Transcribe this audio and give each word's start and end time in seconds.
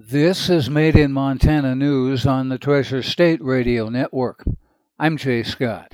This 0.00 0.48
is 0.48 0.70
Made 0.70 0.94
in 0.94 1.12
Montana 1.12 1.74
News 1.74 2.24
on 2.24 2.50
the 2.50 2.56
Treasure 2.56 3.02
State 3.02 3.42
Radio 3.42 3.88
Network. 3.88 4.44
I'm 4.96 5.16
Jay 5.16 5.42
Scott. 5.42 5.92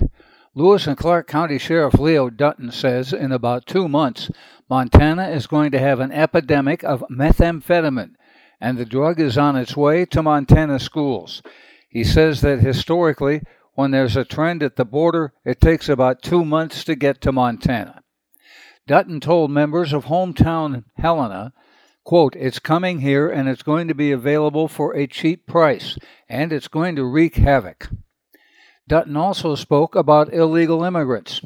Lewis 0.54 0.87
and 0.87 0.99
Clark 0.99 1.27
County 1.27 1.57
Sheriff 1.57 1.94
Leo 1.94 2.28
Dutton 2.28 2.70
says 2.70 3.14
in 3.14 3.32
about 3.32 3.64
two 3.64 3.88
months, 3.88 4.30
Montana 4.68 5.30
is 5.30 5.46
going 5.46 5.70
to 5.70 5.78
have 5.78 6.00
an 6.00 6.12
epidemic 6.12 6.84
of 6.84 7.02
methamphetamine, 7.10 8.16
and 8.61 8.77
the 8.77 8.84
drug 8.84 9.18
is 9.18 9.39
on 9.39 9.57
its 9.57 9.75
way 9.75 10.05
to 10.05 10.23
Montana 10.23 10.79
schools. 10.79 11.41
He 11.89 12.05
says 12.05 12.43
that 12.43 12.61
historically, 12.61 13.41
when 13.73 13.91
there's 13.91 14.18
a 14.18 14.25
trend 14.27 14.62
at 14.62 14.77
the 14.77 14.84
border, 14.84 15.32
it 15.46 15.62
takes 15.62 15.89
about 15.89 16.21
two 16.21 16.45
months 16.45 16.84
to 16.84 16.95
get 16.95 17.23
to 17.23 17.32
Montana. 17.32 18.02
Dutton 18.86 19.18
told 19.18 19.50
members 19.50 19.95
of 19.95 20.05
hometown 20.05 20.84
Helena 20.98 21.55
Quote, 22.05 22.36
it's 22.36 22.59
coming 22.59 23.00
here 23.00 23.29
and 23.29 23.48
it's 23.48 23.62
going 23.62 23.89
to 23.89 23.95
be 23.95 24.12
available 24.12 24.68
for 24.68 24.95
a 24.95 25.07
cheap 25.07 25.47
price, 25.47 25.97
and 26.29 26.52
it's 26.52 26.69
going 26.69 26.95
to 26.96 27.05
wreak 27.05 27.37
havoc. 27.37 27.88
Dutton 28.87 29.16
also 29.16 29.55
spoke 29.55 29.96
about 29.96 30.32
illegal 30.32 30.84
immigrants. 30.84 31.41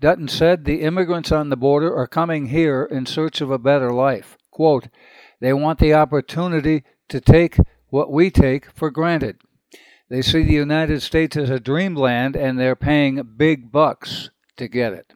Dutton 0.00 0.28
said 0.28 0.64
the 0.64 0.82
immigrants 0.82 1.32
on 1.32 1.48
the 1.48 1.56
border 1.56 1.92
are 1.94 2.06
coming 2.06 2.46
here 2.46 2.84
in 2.84 3.06
search 3.06 3.40
of 3.40 3.50
a 3.50 3.58
better 3.58 3.92
life. 3.92 4.36
Quote, 4.52 4.88
they 5.40 5.52
want 5.52 5.80
the 5.80 5.94
opportunity 5.94 6.84
to 7.08 7.20
take 7.20 7.56
what 7.88 8.12
we 8.12 8.30
take 8.30 8.70
for 8.72 8.90
granted. 8.90 9.38
They 10.08 10.22
see 10.22 10.44
the 10.44 10.52
United 10.52 11.02
States 11.02 11.36
as 11.36 11.50
a 11.50 11.58
dreamland 11.58 12.36
and 12.36 12.58
they're 12.58 12.76
paying 12.76 13.34
big 13.36 13.72
bucks 13.72 14.30
to 14.56 14.68
get 14.68 14.92
it. 14.92 15.14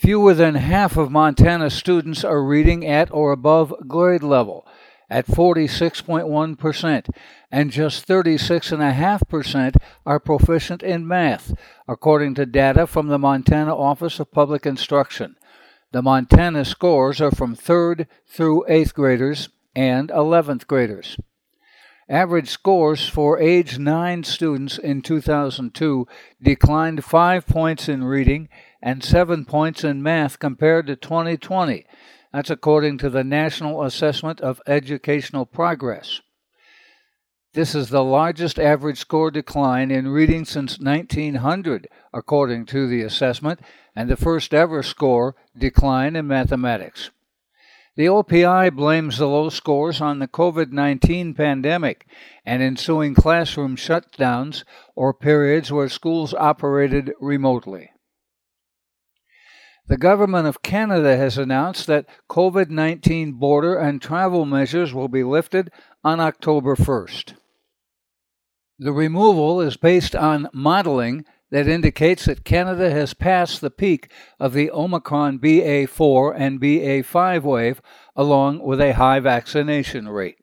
Fewer 0.00 0.32
than 0.32 0.54
half 0.54 0.96
of 0.96 1.10
Montana 1.10 1.68
students 1.68 2.24
are 2.24 2.42
reading 2.42 2.86
at 2.86 3.12
or 3.12 3.32
above 3.32 3.74
grade 3.86 4.22
level, 4.22 4.66
at 5.10 5.26
46.1%, 5.26 7.14
and 7.52 7.70
just 7.70 8.08
36.5% 8.08 9.76
are 10.06 10.18
proficient 10.18 10.82
in 10.82 11.06
math, 11.06 11.52
according 11.86 12.34
to 12.36 12.46
data 12.46 12.86
from 12.86 13.08
the 13.08 13.18
Montana 13.18 13.76
Office 13.76 14.18
of 14.18 14.32
Public 14.32 14.64
Instruction. 14.64 15.36
The 15.92 16.00
Montana 16.00 16.64
scores 16.64 17.20
are 17.20 17.30
from 17.30 17.54
3rd 17.54 18.06
through 18.26 18.64
8th 18.70 18.94
graders 18.94 19.50
and 19.76 20.08
11th 20.08 20.66
graders. 20.66 21.18
Average 22.10 22.48
scores 22.48 23.08
for 23.08 23.38
age 23.38 23.78
9 23.78 24.24
students 24.24 24.78
in 24.78 25.00
2002 25.00 26.08
declined 26.42 27.04
5 27.04 27.46
points 27.46 27.88
in 27.88 28.02
reading 28.02 28.48
and 28.82 29.04
7 29.04 29.44
points 29.44 29.84
in 29.84 30.02
math 30.02 30.40
compared 30.40 30.88
to 30.88 30.96
2020. 30.96 31.86
That's 32.32 32.50
according 32.50 32.98
to 32.98 33.10
the 33.10 33.22
National 33.22 33.84
Assessment 33.84 34.40
of 34.40 34.60
Educational 34.66 35.46
Progress. 35.46 36.20
This 37.54 37.76
is 37.76 37.90
the 37.90 38.02
largest 38.02 38.58
average 38.58 38.98
score 38.98 39.30
decline 39.30 39.92
in 39.92 40.08
reading 40.08 40.44
since 40.44 40.80
1900, 40.80 41.86
according 42.12 42.66
to 42.66 42.88
the 42.88 43.02
assessment, 43.02 43.60
and 43.94 44.10
the 44.10 44.16
first 44.16 44.52
ever 44.52 44.82
score 44.82 45.36
decline 45.56 46.16
in 46.16 46.26
mathematics. 46.26 47.10
The 48.00 48.06
OPI 48.06 48.74
blames 48.74 49.18
the 49.18 49.26
low 49.26 49.50
scores 49.50 50.00
on 50.00 50.20
the 50.20 50.26
COVID 50.26 50.72
19 50.72 51.34
pandemic 51.34 52.06
and 52.46 52.62
ensuing 52.62 53.14
classroom 53.14 53.76
shutdowns 53.76 54.64
or 54.96 55.12
periods 55.12 55.70
where 55.70 55.90
schools 55.90 56.32
operated 56.32 57.12
remotely. 57.20 57.90
The 59.86 59.98
Government 59.98 60.46
of 60.46 60.62
Canada 60.62 61.18
has 61.18 61.36
announced 61.36 61.86
that 61.88 62.06
COVID 62.30 62.70
19 62.70 63.32
border 63.32 63.76
and 63.76 64.00
travel 64.00 64.46
measures 64.46 64.94
will 64.94 65.08
be 65.08 65.22
lifted 65.22 65.70
on 66.02 66.20
October 66.20 66.76
1st. 66.76 67.34
The 68.78 68.92
removal 68.92 69.60
is 69.60 69.76
based 69.76 70.16
on 70.16 70.48
modeling 70.54 71.26
that 71.50 71.68
indicates 71.68 72.24
that 72.26 72.44
Canada 72.44 72.90
has 72.90 73.14
passed 73.14 73.60
the 73.60 73.70
peak 73.70 74.10
of 74.38 74.52
the 74.52 74.70
Omicron 74.70 75.38
BA4 75.38 76.34
and 76.36 76.60
BA5 76.60 77.42
wave, 77.42 77.82
along 78.14 78.60
with 78.60 78.80
a 78.80 78.92
high 78.92 79.20
vaccination 79.20 80.08
rate. 80.08 80.36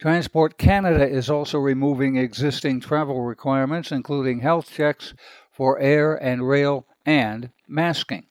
Transport 0.00 0.58
Canada 0.58 1.08
is 1.08 1.30
also 1.30 1.58
removing 1.58 2.16
existing 2.16 2.80
travel 2.80 3.22
requirements, 3.22 3.90
including 3.90 4.40
health 4.40 4.70
checks 4.70 5.14
for 5.50 5.78
air 5.78 6.14
and 6.14 6.46
rail 6.46 6.86
and 7.06 7.50
masking. 7.66 8.26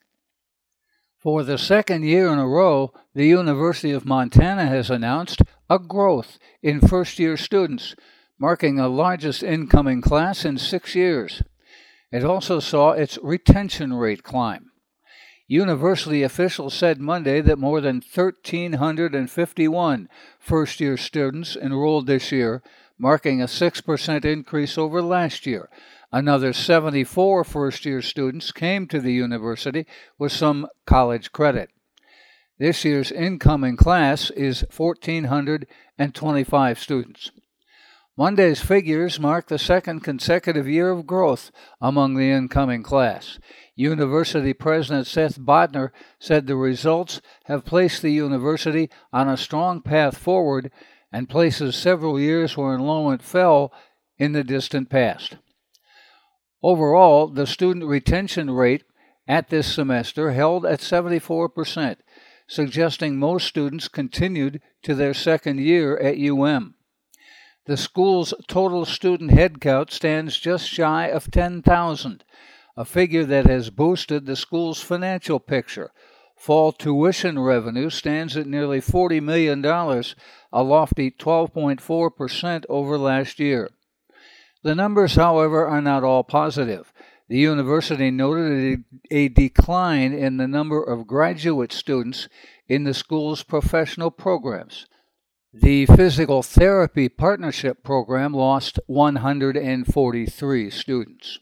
For 1.18 1.42
the 1.42 1.58
second 1.58 2.04
year 2.04 2.28
in 2.28 2.38
a 2.38 2.46
row, 2.46 2.92
the 3.14 3.26
University 3.26 3.90
of 3.90 4.06
Montana 4.06 4.66
has 4.66 4.90
announced 4.90 5.42
a 5.68 5.78
growth 5.78 6.38
in 6.62 6.80
first 6.80 7.18
year 7.18 7.36
students 7.36 7.96
marking 8.38 8.76
the 8.76 8.88
largest 8.88 9.42
incoming 9.42 10.00
class 10.00 10.44
in 10.44 10.58
six 10.58 10.94
years. 10.94 11.42
It 12.12 12.24
also 12.24 12.60
saw 12.60 12.92
its 12.92 13.18
retention 13.22 13.94
rate 13.94 14.22
climb. 14.22 14.70
University 15.48 16.22
officials 16.22 16.74
said 16.74 17.00
Monday 17.00 17.40
that 17.40 17.58
more 17.58 17.80
than 17.80 17.96
1,351 17.96 20.08
first 20.38 20.80
year 20.80 20.96
students 20.96 21.56
enrolled 21.56 22.06
this 22.06 22.30
year, 22.32 22.62
marking 22.98 23.40
a 23.40 23.46
6% 23.46 24.24
increase 24.24 24.76
over 24.76 25.00
last 25.02 25.46
year. 25.46 25.68
Another 26.12 26.52
74 26.52 27.44
first 27.44 27.84
year 27.84 28.02
students 28.02 28.50
came 28.50 28.88
to 28.88 29.00
the 29.00 29.12
university 29.12 29.86
with 30.18 30.32
some 30.32 30.66
college 30.84 31.30
credit. 31.30 31.70
This 32.58 32.84
year's 32.84 33.12
incoming 33.12 33.76
class 33.76 34.30
is 34.30 34.64
1,425 34.74 36.78
students. 36.78 37.30
Monday's 38.18 38.62
figures 38.62 39.20
mark 39.20 39.48
the 39.48 39.58
second 39.58 40.00
consecutive 40.00 40.66
year 40.66 40.90
of 40.90 41.06
growth 41.06 41.50
among 41.82 42.14
the 42.14 42.30
incoming 42.30 42.82
class. 42.82 43.38
University 43.74 44.54
President 44.54 45.06
Seth 45.06 45.38
Bodnar 45.38 45.90
said 46.18 46.46
the 46.46 46.56
results 46.56 47.20
have 47.44 47.66
placed 47.66 48.00
the 48.00 48.12
university 48.12 48.88
on 49.12 49.28
a 49.28 49.36
strong 49.36 49.82
path 49.82 50.16
forward 50.16 50.70
and 51.12 51.28
places 51.28 51.76
several 51.76 52.18
years 52.18 52.56
where 52.56 52.74
enrollment 52.74 53.22
fell 53.22 53.70
in 54.16 54.32
the 54.32 54.44
distant 54.44 54.88
past. 54.88 55.36
Overall, 56.62 57.28
the 57.28 57.46
student 57.46 57.84
retention 57.84 58.50
rate 58.50 58.84
at 59.28 59.50
this 59.50 59.74
semester 59.74 60.32
held 60.32 60.64
at 60.64 60.80
74%, 60.80 61.96
suggesting 62.48 63.18
most 63.18 63.46
students 63.46 63.88
continued 63.88 64.62
to 64.82 64.94
their 64.94 65.12
second 65.12 65.60
year 65.60 65.98
at 65.98 66.18
UM. 66.18 66.75
The 67.66 67.76
school's 67.76 68.32
total 68.46 68.84
student 68.84 69.32
headcount 69.32 69.90
stands 69.90 70.38
just 70.38 70.68
shy 70.68 71.06
of 71.06 71.32
10,000, 71.32 72.24
a 72.76 72.84
figure 72.84 73.24
that 73.24 73.46
has 73.46 73.70
boosted 73.70 74.24
the 74.24 74.36
school's 74.36 74.80
financial 74.80 75.40
picture. 75.40 75.90
Fall 76.36 76.70
tuition 76.70 77.40
revenue 77.40 77.90
stands 77.90 78.36
at 78.36 78.46
nearly 78.46 78.80
$40 78.80 79.20
million, 79.20 79.64
a 79.64 80.62
lofty 80.62 81.10
12.4% 81.10 82.64
over 82.68 82.98
last 82.98 83.40
year. 83.40 83.70
The 84.62 84.74
numbers, 84.76 85.16
however, 85.16 85.66
are 85.66 85.82
not 85.82 86.04
all 86.04 86.22
positive. 86.22 86.92
The 87.28 87.38
university 87.38 88.12
noted 88.12 88.84
a, 89.10 89.28
decline 89.28 90.12
in 90.12 90.36
the 90.36 90.46
number 90.46 90.80
of 90.80 91.08
graduate 91.08 91.72
students 91.72 92.28
in 92.68 92.84
the 92.84 92.94
school's 92.94 93.42
professional 93.42 94.12
programs. 94.12 94.86
The 95.62 95.86
Physical 95.86 96.42
Therapy 96.42 97.08
Partnership 97.08 97.82
Program 97.82 98.34
lost 98.34 98.78
143 98.88 100.70
students. 100.70 101.38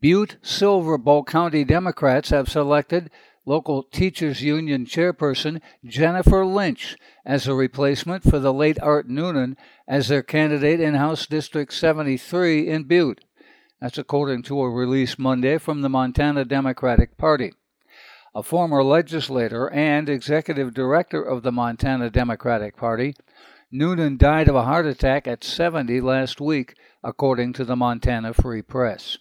Butte 0.00 0.36
Silver 0.42 0.96
Bow 0.96 1.24
County 1.24 1.64
Democrats 1.64 2.30
have 2.30 2.48
selected 2.48 3.10
local 3.44 3.82
teachers 3.82 4.42
union 4.42 4.86
chairperson 4.86 5.60
Jennifer 5.84 6.46
Lynch 6.46 6.96
as 7.26 7.48
a 7.48 7.54
replacement 7.54 8.22
for 8.22 8.38
the 8.38 8.54
late 8.54 8.80
Art 8.80 9.08
Noonan 9.08 9.56
as 9.88 10.06
their 10.06 10.22
candidate 10.22 10.78
in 10.78 10.94
House 10.94 11.26
District 11.26 11.72
73 11.72 12.68
in 12.68 12.84
Butte. 12.84 13.24
That's 13.80 13.98
according 13.98 14.44
to 14.44 14.60
a 14.60 14.70
release 14.70 15.18
Monday 15.18 15.58
from 15.58 15.80
the 15.80 15.88
Montana 15.88 16.44
Democratic 16.44 17.18
Party 17.18 17.54
a 18.38 18.42
former 18.44 18.84
legislator 18.84 19.68
and 19.70 20.08
executive 20.08 20.72
director 20.72 21.20
of 21.20 21.42
the 21.42 21.50
Montana 21.50 22.08
Democratic 22.08 22.76
Party. 22.76 23.16
Noonan 23.72 24.16
died 24.16 24.46
of 24.46 24.54
a 24.54 24.62
heart 24.62 24.86
attack 24.86 25.26
at 25.26 25.42
70 25.42 26.00
last 26.00 26.40
week, 26.40 26.76
according 27.02 27.52
to 27.54 27.64
the 27.64 27.74
Montana 27.74 28.32
Free 28.32 28.62
Press. 28.62 29.18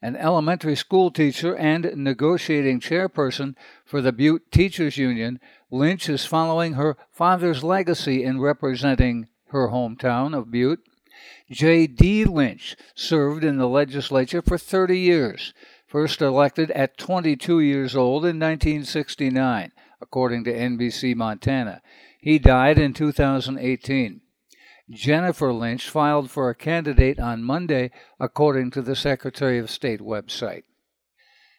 An 0.00 0.16
elementary 0.16 0.76
school 0.76 1.10
teacher 1.10 1.54
and 1.54 1.92
negotiating 1.94 2.80
chairperson 2.80 3.54
for 3.84 4.00
the 4.00 4.12
Butte 4.12 4.50
Teachers 4.50 4.96
Union, 4.96 5.38
Lynch 5.70 6.08
is 6.08 6.24
following 6.24 6.72
her 6.72 6.96
father's 7.10 7.62
legacy 7.62 8.24
in 8.24 8.40
representing 8.40 9.28
her 9.48 9.68
hometown 9.68 10.34
of 10.34 10.50
Butte. 10.50 10.80
J.D. 11.50 12.24
Lynch 12.24 12.76
served 12.94 13.44
in 13.44 13.58
the 13.58 13.68
legislature 13.68 14.40
for 14.40 14.56
30 14.56 14.98
years 14.98 15.52
first 15.92 16.22
elected 16.22 16.70
at 16.70 16.96
22 16.96 17.60
years 17.60 17.94
old 17.94 18.24
in 18.24 18.40
1969, 18.40 19.72
according 20.00 20.42
to 20.42 20.50
NBC 20.50 21.14
Montana. 21.14 21.82
He 22.18 22.38
died 22.38 22.78
in 22.78 22.94
2018. 22.94 24.22
Jennifer 24.88 25.52
Lynch 25.52 25.90
filed 25.90 26.30
for 26.30 26.48
a 26.48 26.54
candidate 26.54 27.20
on 27.20 27.44
Monday, 27.44 27.90
according 28.18 28.70
to 28.70 28.80
the 28.80 28.96
Secretary 28.96 29.58
of 29.58 29.70
State 29.70 30.00
website. 30.00 30.62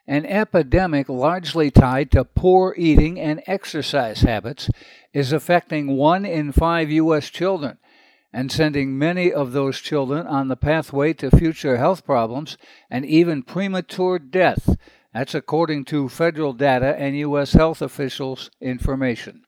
An 0.08 0.26
epidemic 0.26 1.08
largely 1.10 1.70
tied 1.70 2.10
to 2.12 2.26
poor 2.26 2.74
eating 2.76 3.20
and 3.20 3.44
exercise 3.46 4.22
habits 4.22 4.68
is 5.14 5.32
affecting 5.32 5.96
one 5.96 6.26
in 6.26 6.52
five 6.52 6.90
U.S. 6.90 7.30
children 7.30 7.78
and 8.34 8.52
sending 8.52 8.98
many 8.98 9.32
of 9.32 9.52
those 9.52 9.80
children 9.80 10.26
on 10.26 10.48
the 10.48 10.58
pathway 10.58 11.14
to 11.14 11.30
future 11.30 11.78
health 11.78 12.04
problems 12.04 12.58
and 12.90 13.06
even 13.06 13.44
premature 13.44 14.18
death. 14.18 14.76
That's 15.14 15.36
according 15.36 15.86
to 15.86 16.10
federal 16.10 16.54
data 16.54 16.96
and 16.98 17.16
U.S. 17.18 17.54
health 17.54 17.82
officials' 17.82 18.50
information. 18.60 19.44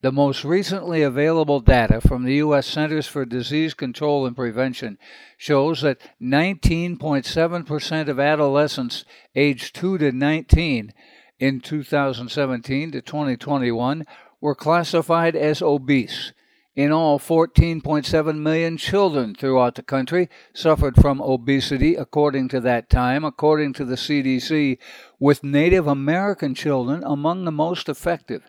The 0.00 0.12
most 0.12 0.44
recently 0.44 1.02
available 1.02 1.58
data 1.58 2.00
from 2.00 2.22
the 2.22 2.34
U.S. 2.34 2.68
Centers 2.68 3.08
for 3.08 3.24
Disease 3.24 3.74
Control 3.74 4.26
and 4.26 4.36
Prevention 4.36 4.96
shows 5.36 5.80
that 5.80 5.98
19.7% 6.22 8.08
of 8.08 8.20
adolescents 8.20 9.04
aged 9.34 9.74
2 9.74 9.98
to 9.98 10.12
19 10.12 10.92
in 11.40 11.60
2017 11.60 12.92
to 12.92 13.00
2021 13.00 14.06
were 14.40 14.54
classified 14.54 15.34
as 15.34 15.62
obese. 15.62 16.32
In 16.78 16.92
all, 16.92 17.18
14.7 17.18 18.38
million 18.38 18.76
children 18.76 19.34
throughout 19.34 19.74
the 19.74 19.82
country 19.82 20.28
suffered 20.54 20.94
from 20.94 21.20
obesity, 21.20 21.96
according 21.96 22.46
to 22.50 22.60
that 22.60 22.88
time, 22.88 23.24
according 23.24 23.72
to 23.72 23.84
the 23.84 23.96
CDC, 23.96 24.78
with 25.18 25.42
Native 25.42 25.88
American 25.88 26.54
children 26.54 27.02
among 27.04 27.44
the 27.44 27.50
most 27.50 27.88
affected. 27.88 28.42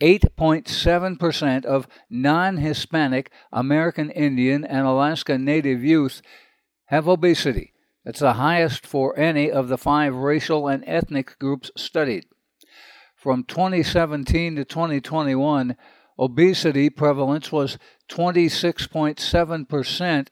8.7% 0.00 1.64
of 1.64 1.86
non 2.10 2.56
Hispanic 2.56 3.30
American 3.52 4.10
Indian 4.10 4.64
and 4.64 4.84
Alaska 4.84 5.38
Native 5.38 5.84
youth 5.84 6.20
have 6.86 7.06
obesity. 7.06 7.74
That's 8.04 8.18
the 8.18 8.32
highest 8.32 8.88
for 8.88 9.16
any 9.16 9.52
of 9.52 9.68
the 9.68 9.78
five 9.78 10.16
racial 10.16 10.66
and 10.66 10.82
ethnic 10.84 11.38
groups 11.38 11.70
studied. 11.76 12.26
From 13.14 13.44
2017 13.44 14.56
to 14.56 14.64
2021, 14.64 15.76
obesity 16.18 16.90
prevalence 16.90 17.52
was 17.52 17.78
26.7% 18.08 20.26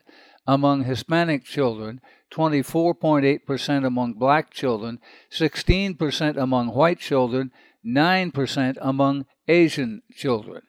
among 0.47 0.85
Hispanic 0.85 1.45
children, 1.45 2.01
24.8% 2.33 3.87
among 3.87 4.15
black 4.15 4.51
children, 4.51 4.99
16% 5.31 6.37
among 6.37 6.69
white 6.69 6.99
children, 6.99 7.53
9% 7.85 8.79
among 8.81 9.27
Asian 9.49 10.03
children. 10.15 10.63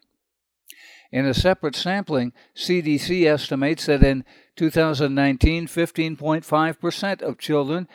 In 1.11 1.25
a 1.25 1.33
separate 1.33 1.75
sampling, 1.75 2.33
CDC 2.55 3.25
estimates 3.25 3.85
that 3.85 4.03
in 4.03 4.25
2019, 4.55 5.67
15.5% 5.67 7.21
of 7.21 7.37
children 7.37 7.87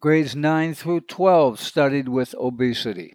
grades 0.00 0.34
9 0.34 0.74
through 0.74 1.02
12 1.02 1.60
studied 1.60 2.08
with 2.08 2.34
obesity. 2.38 3.14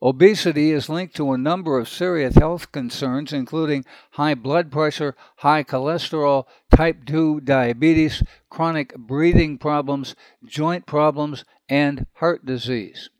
Obesity 0.00 0.70
is 0.70 0.88
linked 0.88 1.16
to 1.16 1.32
a 1.32 1.38
number 1.38 1.76
of 1.76 1.88
serious 1.88 2.36
health 2.36 2.70
concerns, 2.70 3.32
including 3.32 3.84
high 4.12 4.34
blood 4.34 4.70
pressure, 4.70 5.16
high 5.38 5.64
cholesterol, 5.64 6.44
type 6.74 7.04
2 7.04 7.40
diabetes, 7.40 8.22
chronic 8.48 8.94
breathing 8.96 9.58
problems, 9.58 10.14
joint 10.44 10.86
problems, 10.86 11.44
and 11.68 12.06
heart 12.14 12.46
disease. 12.46 13.10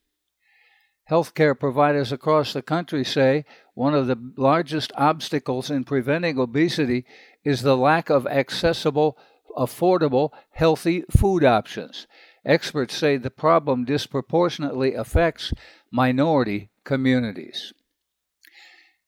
Healthcare 1.10 1.58
providers 1.58 2.12
across 2.12 2.52
the 2.52 2.62
country 2.62 3.04
say 3.04 3.44
one 3.75 3.94
of 3.94 4.06
the 4.06 4.32
largest 4.36 4.92
obstacles 4.94 5.70
in 5.70 5.82
preventing 5.82 6.38
obesity 6.38 7.04
is 7.44 7.62
the 7.62 7.76
lack 7.76 8.08
of 8.08 8.26
accessible, 8.26 9.19
affordable, 9.56 10.30
healthy 10.50 11.02
food 11.10 11.42
options. 11.42 12.06
Experts 12.49 12.95
say 12.95 13.19
the 13.19 13.31
problem 13.31 13.85
disproportionately 13.85 14.95
affects 14.95 15.53
minority 15.93 16.71
communities. 16.83 17.75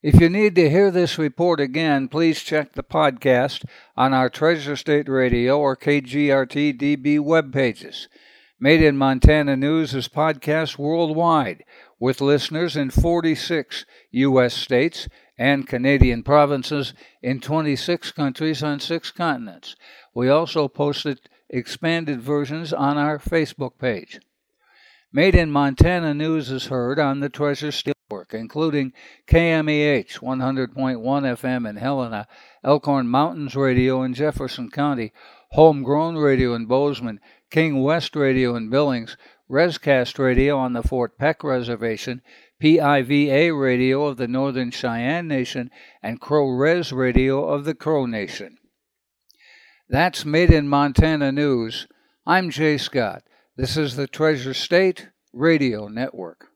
If 0.02 0.20
you 0.20 0.28
need 0.28 0.54
to 0.56 0.68
hear 0.68 0.90
this 0.90 1.16
report 1.16 1.58
again, 1.58 2.08
please 2.08 2.42
check 2.42 2.74
the 2.74 2.82
podcast 2.82 3.64
on 3.96 4.12
our 4.12 4.28
Treasure 4.28 4.76
State 4.76 5.08
Radio 5.08 5.58
or 5.58 5.74
KGRT 5.74 6.78
DB 6.78 7.18
web 7.18 7.50
pages. 7.50 8.08
Made 8.58 8.82
in 8.82 8.98
Montana 8.98 9.56
News 9.56 9.94
is 9.94 10.06
podcast 10.06 10.76
worldwide 10.76 11.64
with 11.98 12.20
listeners 12.20 12.76
in 12.76 12.90
46 12.90 13.86
U.S. 14.10 14.52
states 14.52 15.08
and 15.38 15.66
Canadian 15.66 16.22
provinces 16.22 16.92
in 17.22 17.40
26 17.40 18.12
countries 18.12 18.62
on 18.62 18.80
six 18.80 19.10
continents. 19.10 19.76
We 20.14 20.28
also 20.28 20.68
posted 20.68 21.20
expanded 21.50 22.20
versions 22.20 22.72
on 22.72 22.96
our 22.96 23.18
Facebook 23.18 23.78
page. 23.78 24.20
Made 25.12 25.34
in 25.34 25.50
Montana 25.50 26.14
News 26.14 26.50
is 26.50 26.66
heard 26.66 27.00
on 27.00 27.18
the 27.18 27.28
Treasure 27.28 27.72
State 27.72 27.96
Network, 28.08 28.32
including 28.32 28.92
KMEH 29.26 30.20
100.1 30.20 31.02
FM 31.02 31.68
in 31.68 31.76
Helena, 31.76 32.28
Elkhorn 32.62 33.08
Mountains 33.08 33.56
Radio 33.56 34.02
in 34.02 34.14
Jefferson 34.14 34.70
County, 34.70 35.12
Homegrown 35.50 36.16
Radio 36.16 36.54
in 36.54 36.66
Bozeman, 36.66 37.18
King 37.50 37.82
West 37.82 38.14
Radio 38.14 38.54
in 38.54 38.70
Billings, 38.70 39.16
Rescast 39.50 40.16
Radio 40.20 40.56
on 40.56 40.74
the 40.74 40.82
Fort 40.84 41.18
Peck 41.18 41.42
Reservation, 41.42 42.22
PIVA 42.60 43.52
Radio 43.52 44.06
of 44.06 44.16
the 44.16 44.28
Northern 44.28 44.70
Cheyenne 44.70 45.26
Nation, 45.26 45.72
and 46.00 46.20
Crow 46.20 46.48
Res 46.48 46.92
Radio 46.92 47.44
of 47.48 47.64
the 47.64 47.74
Crow 47.74 48.06
Nation. 48.06 48.59
That's 49.92 50.24
Made 50.24 50.52
in 50.52 50.68
Montana 50.68 51.32
News. 51.32 51.88
I'm 52.24 52.50
Jay 52.50 52.78
Scott. 52.78 53.24
This 53.56 53.76
is 53.76 53.96
the 53.96 54.06
Treasure 54.06 54.54
State 54.54 55.08
Radio 55.32 55.88
Network. 55.88 56.49